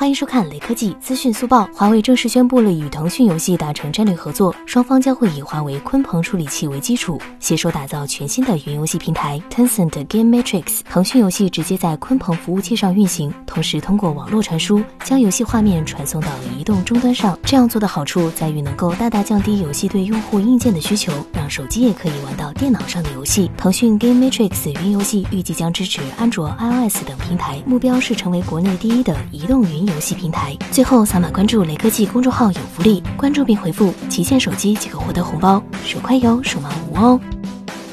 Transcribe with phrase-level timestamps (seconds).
[0.00, 1.68] 欢迎收看雷科技资讯速报。
[1.74, 10.80] 华为正式宣布了与腾讯游戏达成战略合作，双方将会以华为鲲鹏处理器为基础，携手打造全新的云游戏平台 Tencent Game Matrix。
[10.88, 16.28] 腾讯游戏直接在鲲鹏服务器上运行，同时通过网络传输将游戏画面传送到
[16.58, 17.38] 移动终端上。
[17.44, 23.50] 这样做的好处在于能够大大降低游戏对用户硬件的需求，让手机也可以玩到电脑上的游戏。
[23.54, 30.56] 腾讯 Game Matrix 云游戏预计将支持安卓、iOS 等平台，目标是成为国内第一的移动云游戏平台。
[30.70, 37.20] 最后扫码关注雷科技公众号有福利，关注并回复“旗舰手机”即可获得红包，手快有，手慢无哦。